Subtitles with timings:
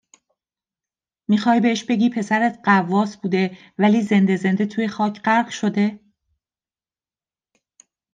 [1.29, 5.99] میخوای بهش بگی پسرت غواص بوده ولی زنده زنده توی خاک غرق شده؟